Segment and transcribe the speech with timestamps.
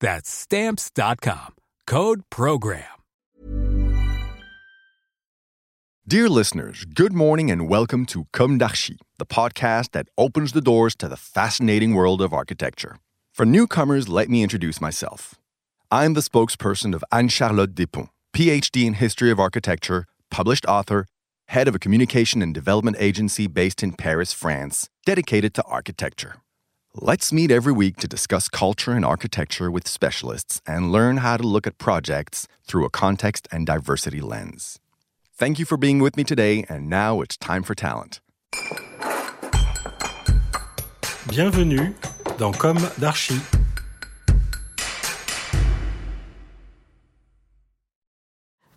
[0.00, 1.54] That's stamps.com.
[1.86, 2.84] Code program.
[6.08, 11.08] Dear listeners, good morning and welcome to Comme the podcast that opens the doors to
[11.08, 12.98] the fascinating world of architecture.
[13.32, 15.34] For newcomers, let me introduce myself.
[15.90, 21.06] I'm the spokesperson of Anne Charlotte Depont, PhD in History of Architecture, published author,
[21.48, 26.36] head of a communication and development agency based in Paris, France, dedicated to architecture.
[26.98, 31.42] Let's meet every week to discuss culture and architecture with specialists and learn how to
[31.42, 34.78] look at projects through a context and diversity lens.
[35.34, 38.20] Thank you for being with me today, and now it's time for talent.
[41.28, 41.92] Bienvenue
[42.38, 43.42] dans Comme d'Archi.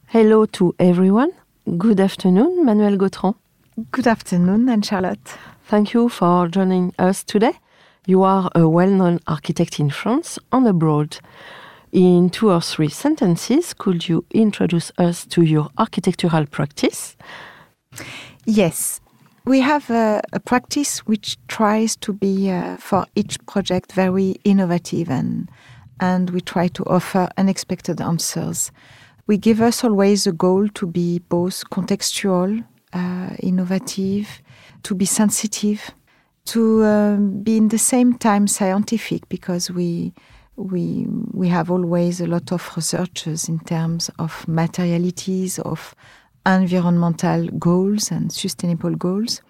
[0.07, 1.31] Hello to everyone.
[1.77, 3.35] Good afternoon, Manuelle Gautrand.
[3.93, 5.37] Good afternoon, Anne Charlotte.
[5.63, 7.53] Thank you for joining us today.
[8.09, 11.19] You are a well known architect in France and abroad.
[11.91, 17.15] In two or three sentences, could you introduce us to your architectural practice?
[18.47, 18.99] Yes,
[19.45, 25.11] we have a, a practice which tries to be uh, for each project very innovative
[25.11, 25.47] and
[25.99, 28.71] and we try to offer unexpected answers.
[29.27, 34.41] We give us always a goal to be both contextual, uh, innovative,
[34.81, 35.91] to be sensitive,
[36.45, 40.13] to um, be in the same time scientific because we
[40.55, 45.95] we we have always a lot of researchers in terms of materialities of
[46.45, 49.41] environmental goals and sustainable goals.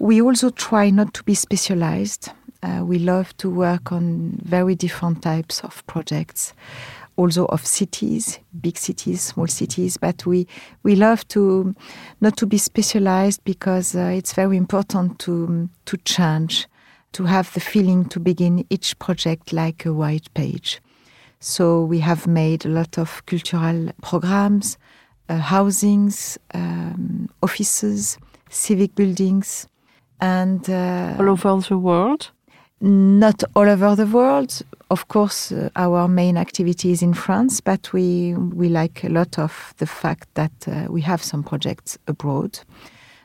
[0.00, 2.30] We also try not to be specialized.
[2.62, 6.52] Uh, we love to work on very different types of projects,
[7.20, 9.98] also of cities, big cities, small cities.
[9.98, 10.46] But we
[10.82, 11.74] we love to
[12.20, 16.66] not to be specialized because uh, it's very important to to change,
[17.12, 20.80] to have the feeling to begin each project like a white page.
[21.38, 24.78] So we have made a lot of cultural programs,
[25.28, 28.18] uh, housings, um, offices,
[28.50, 29.66] civic buildings,
[30.20, 32.32] and uh, All over the world?
[32.80, 34.62] Not all over the world.
[34.90, 39.38] Of course, uh, our main activity is in France, but we we like a lot
[39.38, 42.58] of the fact that uh, we have some projects abroad.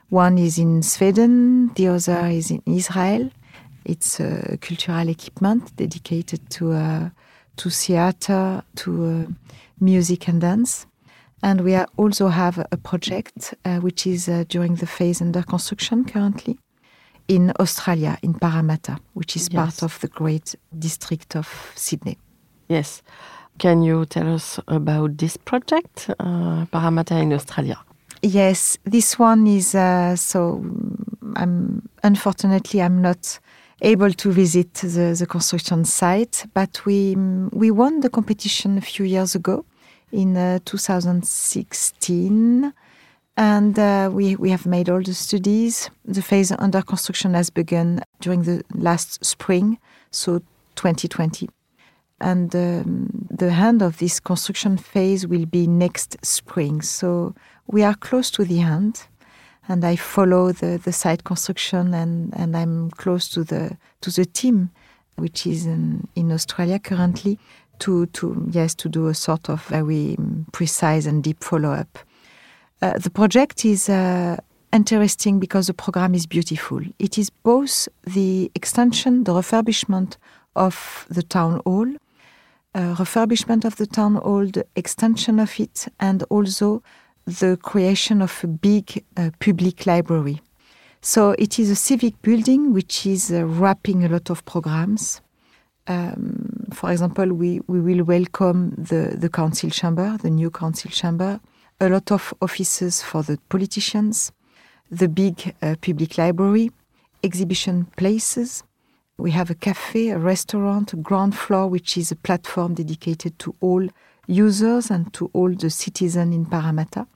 [0.09, 3.31] One is in Sweden, the other is in Israel.
[3.85, 7.09] It's a cultural equipment dedicated to uh,
[7.57, 9.31] to theater, to uh,
[9.79, 10.85] music and dance.
[11.41, 16.03] And we also have a project uh, which is uh, during the phase under construction
[16.03, 16.57] currently
[17.27, 19.55] in Australia, in Parramatta, which is Yes.
[19.55, 22.17] part of the great district of Sydney.
[22.69, 23.01] Yes.
[23.57, 27.77] Can you tell us about this project, uh, Parramatta in Australia?
[28.21, 30.61] Yes, this one is uh, so.
[30.63, 30.95] mm,
[31.37, 33.39] I'm unfortunately I'm not
[33.81, 38.81] able to visit the, the construction site, but we mm, we won the competition a
[38.81, 39.65] few years ago
[40.11, 42.73] in uh, 2016,
[43.37, 45.89] and uh, we we have made all the studies.
[46.05, 49.77] The phase under construction has begun during the last spring,
[50.11, 50.39] so
[50.75, 51.49] 2020.
[52.21, 56.81] And um, the end of this construction phase will be next spring.
[56.81, 57.35] So
[57.67, 59.05] we are close to the end,
[59.67, 64.25] and I follow the, the site construction, and, and I'm close to the to the
[64.25, 64.69] team,
[65.17, 67.37] which is in, in Australia currently,
[67.79, 71.99] to to yes to do a sort of very um, precise and deep follow up.
[72.81, 74.37] Uh, the project is uh,
[74.73, 76.81] interesting because the program is beautiful.
[76.99, 80.17] It is both the extension, the refurbishment
[80.55, 81.87] of the town hall,
[82.73, 86.83] uh, refurbishment of the town hall, the extension of it, and also
[87.25, 90.41] the creation of a big uh, public library.
[91.01, 95.21] So it is a civic building which is uh, wrapping a lot of programs.
[95.87, 101.39] Um, for example, we, we will welcome the, the council chamber, the new council chamber,
[101.79, 104.31] a lot of offices for the politicians,
[104.89, 106.71] the big uh, public library,
[107.23, 108.63] exhibition places.
[109.17, 113.55] We have a cafe, a restaurant, a ground floor, which is a platform dedicated to
[113.61, 113.87] all
[114.27, 117.07] users and to all the citizens in Parramatta.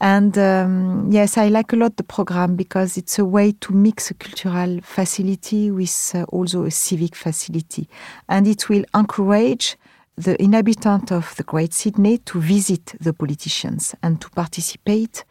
[0.00, 4.10] And um, yes, I like a lot the program because it's a way to mix
[4.10, 7.88] a cultural facility with uh, also a civic facility.
[8.28, 9.76] And it will encourage
[10.16, 15.24] the inhabitants of the Great Sydney to visit the politicians and to participate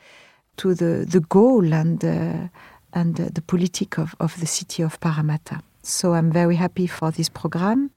[0.58, 2.48] to the, the goal and, uh,
[2.94, 5.62] and uh, the politic of, of the city of Parramatta.
[5.84, 7.92] So I'm very happy for this program.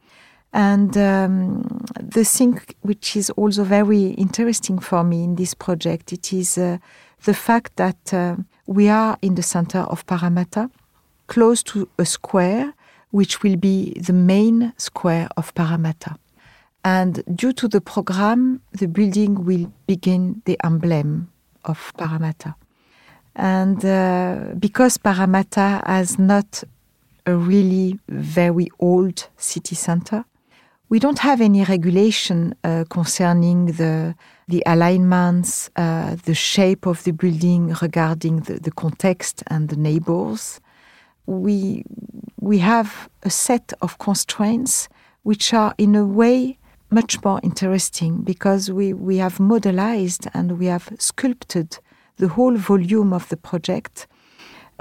[0.52, 6.32] And um, the thing which is also very interesting for me in this project, it
[6.32, 6.78] is uh,
[7.24, 8.36] the fact that uh,
[8.66, 10.70] we are in the center of Parramatta,
[11.26, 12.72] close to a square,
[13.10, 16.16] which will be the main square of Parramatta.
[16.84, 21.30] And due to the program, the building will begin the emblem
[21.64, 22.54] of Parramatta.
[23.34, 26.62] And uh, because Parramatta has not
[27.26, 30.26] a really very old city center,
[30.90, 34.14] we don't have any regulation uh, concerning the
[34.46, 40.60] the alignments, uh, the shape of the building regarding the, the context and the neighbors.
[41.24, 41.84] We
[42.38, 44.90] we have a set of constraints
[45.22, 46.58] which are in a way
[46.94, 51.78] much more interesting because we, we have modelized and we have sculpted
[52.18, 54.06] the whole volume of the project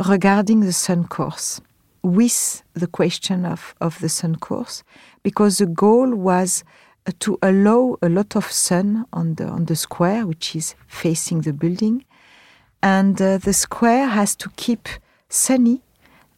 [0.08, 1.60] regarding the sun course
[2.04, 4.84] with the question of, of the sun course
[5.24, 6.64] because the goal was
[7.08, 11.42] uh, to allow a lot of sun on the on the square which is facing
[11.42, 12.06] the building.
[12.82, 14.88] And uh, the square has to keep
[15.30, 15.82] sunny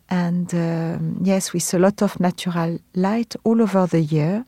[0.10, 4.46] and um, yes with a lot of natural light all over the year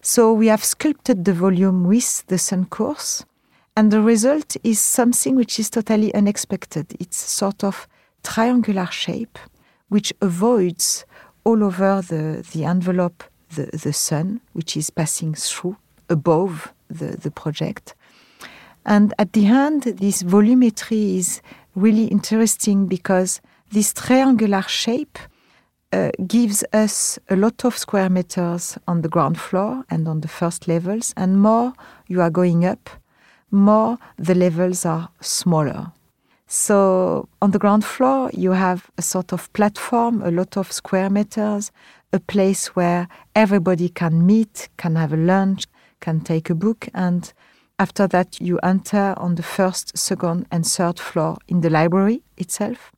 [0.00, 3.24] so we have sculpted the volume with the sun course
[3.76, 7.86] and the result is something which is totally unexpected it's sort of
[8.22, 9.38] triangular shape
[9.88, 11.04] which avoids
[11.44, 13.24] all over the, the envelope
[13.54, 15.76] the, the sun, which is passing through
[16.08, 17.94] above the, the project.
[18.84, 21.42] And at the end, this volumetry is
[21.74, 23.40] really interesting because
[23.70, 25.18] this triangular shape
[25.92, 30.28] uh, gives us a lot of square meters on the ground floor and on the
[30.28, 31.72] first levels, and more
[32.06, 32.90] you are going up,
[33.50, 35.92] more the levels are smaller.
[36.46, 41.10] So on the ground floor, you have a sort of platform, a lot of square
[41.10, 41.70] meters,
[42.12, 45.66] a place where everybody can meet, can have a lunch,
[46.00, 47.32] can take a book, and
[47.78, 52.92] after that, you enter on the first, second, and third floor in the library itself.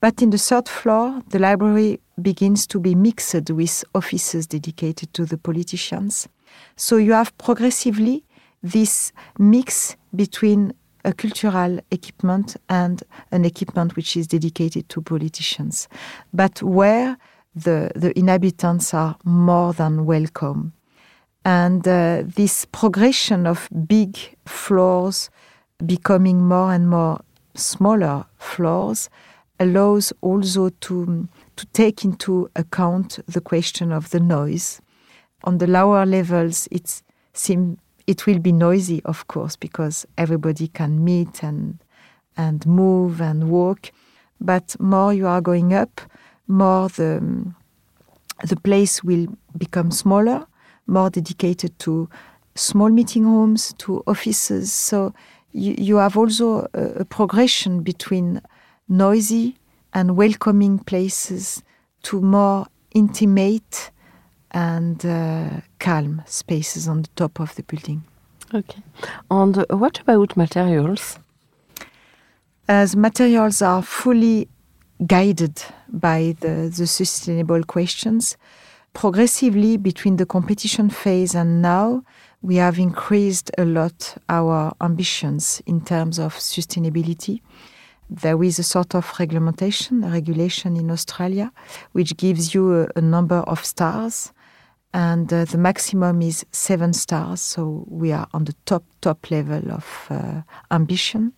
[0.00, 5.24] But in the third floor, the library begins to be mixed with offices dedicated to
[5.24, 6.28] the politicians.
[6.76, 8.24] So you have progressively
[8.62, 10.72] this mix between
[11.04, 13.02] a cultural equipment and
[13.32, 15.88] an equipment which is dedicated to politicians,
[16.32, 17.16] but where
[17.54, 20.72] the, the inhabitants are more than welcome.
[21.44, 24.16] And uh, this progression of big
[24.46, 25.28] floors
[25.84, 27.20] becoming more and more
[27.54, 29.10] smaller floors
[29.58, 34.80] allows also to, to take into account the question of the noise.
[35.44, 37.02] On the lower levels, it
[37.34, 41.78] seems it will be noisy, of course, because everybody can meet and
[42.36, 43.92] and move and walk.
[44.40, 46.00] But more you are going up,
[46.48, 47.52] more the
[48.42, 50.46] the place will become smaller,
[50.86, 52.08] more dedicated to
[52.54, 54.72] small meeting rooms, to offices.
[54.72, 55.14] So
[55.52, 58.40] you, you have also a, a progression between
[58.88, 59.56] noisy
[59.94, 61.62] and welcoming places
[62.02, 63.90] to more intimate
[64.50, 68.04] and uh, calm spaces on the top of the building.
[68.54, 68.82] Okay.
[69.30, 71.18] And uh, what about materials?
[72.68, 74.48] As materials are fully
[75.06, 78.36] guided by the, the sustainable questions,
[78.92, 82.04] progressively between the competition phase and now,
[82.42, 87.40] we have increased a lot our ambitions in terms of sustainability.
[88.20, 91.50] There is a sort of regulation, a regulation in Australia,
[91.92, 94.32] which gives you a, a number of stars
[94.94, 97.40] and uh, the maximum is seven stars.
[97.40, 101.32] So we are on the top top level of uh, ambition.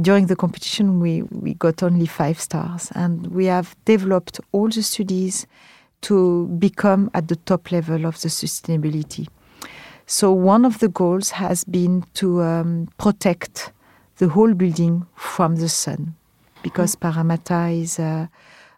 [0.00, 4.82] During the competition, we we got only five stars, and we have developed all the
[4.82, 5.46] studies
[6.02, 9.28] to become at the top level of the sustainability.
[10.06, 13.72] So one of the goals has been to um, protect
[14.18, 16.14] the whole building from the sun,
[16.62, 17.00] because mm.
[17.00, 18.26] Parramatta is uh,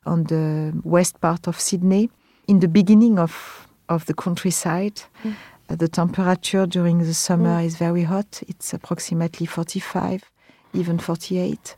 [0.04, 2.10] on the west part of Sydney.
[2.46, 5.02] In the beginning of of the countryside.
[5.24, 5.34] Mm.
[5.68, 8.42] The temperature during the summer is very hot.
[8.48, 10.30] It's approximately 45,
[10.72, 11.76] even 48.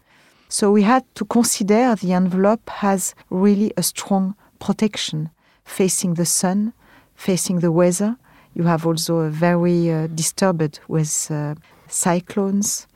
[0.49, 5.31] So we had to consider the envelope has really a strong protection
[5.64, 6.73] facing the sun,
[7.17, 8.17] facing the weather.
[8.55, 11.55] You have also a very uh, disturbed with uh,
[11.88, 12.87] cyclones,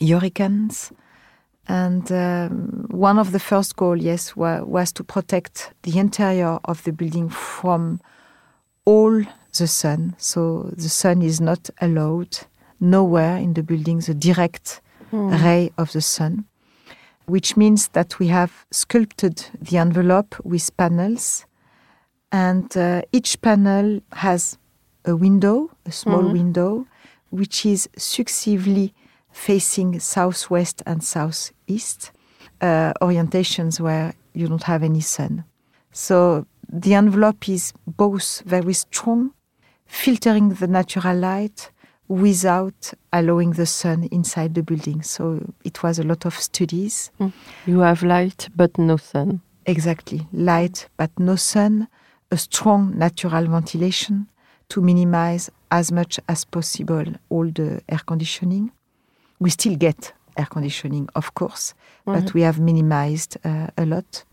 [0.00, 0.92] hurricanes.
[1.66, 6.82] And um, one of the first goals, yes, wa- was to protect the interior of
[6.84, 8.00] the building from
[8.84, 9.22] all
[9.58, 10.14] the sun.
[10.18, 12.38] So the sun is not allowed
[12.80, 14.82] nowhere in the building, the direct
[15.44, 16.44] ray of the sun,
[17.26, 21.46] which means that we have sculpted the envelope with panels.
[22.30, 24.58] And uh, each panel has
[25.04, 26.86] a window, a small window,
[27.30, 28.92] which is successively
[29.34, 32.12] facing southwest and southeast,
[32.60, 35.44] uh, orientations where you don't have any sun.
[35.92, 39.32] So the envelope is both very strong,
[39.86, 41.70] filtering the natural light
[42.08, 45.02] without allowing the sun inside the building.
[45.02, 47.10] So it was a lot of studies.
[47.66, 49.40] You have light but no sun.
[49.66, 50.26] Exactly.
[50.32, 51.88] Light but no sun,
[52.30, 54.28] a strong natural ventilation
[54.68, 58.70] to minimize as much as possible all the air conditioning.
[59.44, 61.74] We still get air conditioning, of course,
[62.06, 64.24] but we have minimized uh, a lot.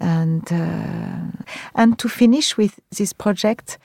[0.00, 1.42] And uh,
[1.74, 3.78] and to finish with this project,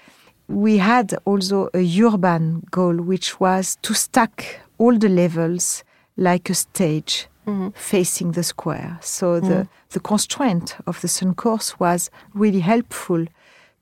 [0.47, 5.83] we had also a urban goal, which was to stack all the levels
[6.15, 7.27] like a stage
[7.75, 8.97] facing the square.
[9.01, 13.25] So the, the constraint of the Sun course was really helpful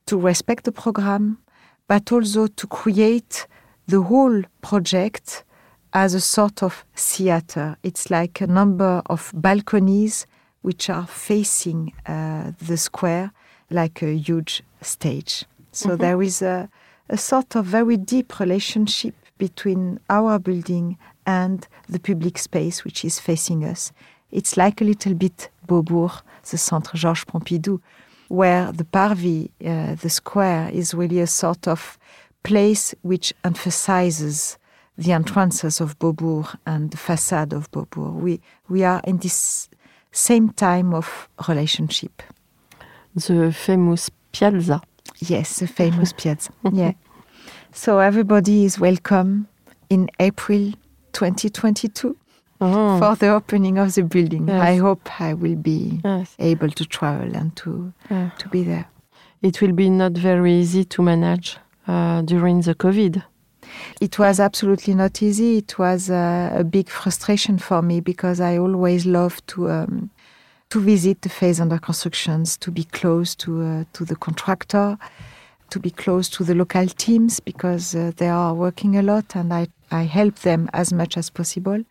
[0.05, 1.37] to respect the program,
[1.87, 3.47] but also to create
[3.87, 5.43] the whole project
[5.95, 7.77] as a sort of theater.
[7.81, 10.27] It's like a number of balconies
[10.61, 13.31] which are facing uh, the square
[13.69, 15.45] like a huge stage.
[15.71, 16.69] So there is a,
[17.09, 23.19] a sort of very deep relationship between our building and the public space which is
[23.19, 23.91] facing us.
[24.31, 27.79] It's like a little bit Beaubourg, the Centre Georges Pompidou,
[28.27, 31.97] where the Parvis, uh, the square, is really a sort of
[32.43, 34.57] place which emphasizes
[34.97, 38.13] the entrances of Beaubourg and the facade of Beaubourg.
[38.15, 39.69] We, we are in this
[40.11, 42.23] same time of relationship.
[43.15, 44.81] The famous piazza.
[45.19, 46.51] Yes, the famous piazza.
[46.73, 46.93] Yeah.
[47.71, 49.47] So everybody is welcome
[49.89, 50.71] in April
[51.13, 52.15] 2022
[52.61, 54.47] Oh, for the opening of the building.
[54.47, 54.61] Yes.
[54.61, 56.33] I hope I will be yes.
[56.39, 58.29] able to travel and to Yeah.
[58.37, 58.85] to be there.
[59.41, 63.21] It will be not very easy to manage uh, during the COVID.
[64.01, 65.57] It was absolutely not easy.
[65.57, 70.09] It was uh, a big frustration for me because I always love to um,
[70.69, 74.97] to visit the phase under constructions, to be close to uh, to the contractor,
[75.69, 79.53] to be close to the local teams because uh, they are working a lot, and
[79.53, 81.83] I I help them as much as possible.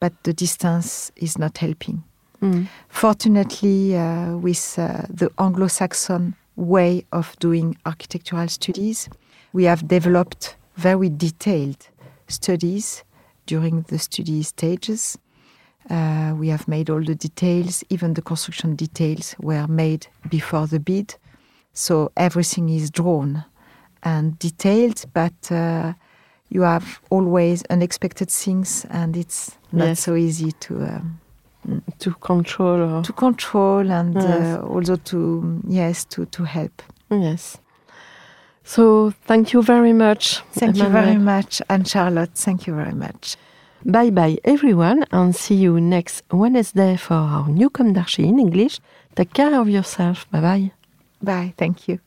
[0.00, 2.04] But the distance is not helping.
[2.40, 2.68] Mm.
[2.88, 9.08] Fortunately, uh, with uh, the Anglo-Saxon way of doing architectural studies,
[9.52, 11.88] we have developed very detailed
[12.28, 13.04] studies
[13.46, 15.18] during the study stages.
[15.90, 20.78] Uh, we have made all the details, even the construction details were made before the
[20.78, 21.16] bid.
[21.72, 23.44] So everything is drawn
[24.02, 25.94] and detailed, but uh,
[26.50, 30.00] you have always unexpected things, and it's not Yes.
[30.00, 30.74] so easy to.
[30.84, 31.20] Um,
[31.98, 32.80] To control.
[32.80, 34.58] Or, to control and Yes.
[34.58, 36.82] uh, also to yes to to help.
[37.10, 37.58] yes.
[38.68, 40.42] So thank you very much.
[40.52, 42.32] Thank you very much, Anne Charlotte.
[42.34, 43.38] Thank you very much.
[43.82, 48.78] Bye bye everyone and see you next Wednesday for our new Comme d'Archi in English.
[49.16, 50.30] Take care of yourself.
[50.30, 50.72] Bye bye.
[51.22, 51.54] Bye.
[51.56, 51.98] Thank you.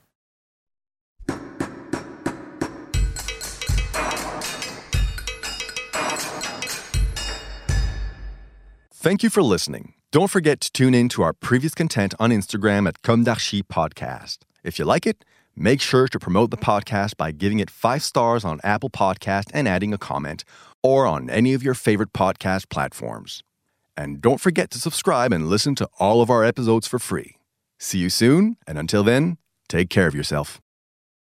[8.93, 9.93] Thank you for listening.
[10.11, 14.39] Don't forget to tune in to our previous content on Instagram at Comme d'Archi Podcast.
[14.63, 15.25] If you like it,
[15.55, 19.67] make sure to promote the podcast by giving it five stars on Apple Podcast and
[19.67, 20.43] adding a comment,
[20.83, 23.43] or on any of your favorite podcast platforms.
[23.97, 27.37] And don't forget to subscribe and listen to all of our episodes for free.
[27.79, 30.60] See you soon, and until then, take care of yourself.